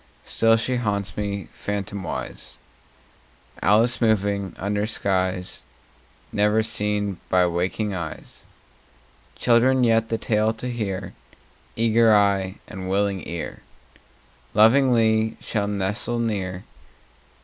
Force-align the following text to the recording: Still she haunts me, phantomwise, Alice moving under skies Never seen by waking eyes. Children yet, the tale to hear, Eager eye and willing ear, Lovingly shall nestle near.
Still 0.25 0.57
she 0.57 0.77
haunts 0.77 1.15
me, 1.15 1.47
phantomwise, 1.53 2.57
Alice 3.61 4.01
moving 4.01 4.55
under 4.57 4.87
skies 4.87 5.61
Never 6.31 6.63
seen 6.63 7.19
by 7.29 7.45
waking 7.45 7.93
eyes. 7.93 8.41
Children 9.35 9.83
yet, 9.83 10.09
the 10.09 10.17
tale 10.17 10.53
to 10.53 10.71
hear, 10.71 11.13
Eager 11.75 12.15
eye 12.15 12.55
and 12.67 12.89
willing 12.89 13.21
ear, 13.27 13.61
Lovingly 14.55 15.37
shall 15.39 15.67
nestle 15.67 16.17
near. 16.17 16.63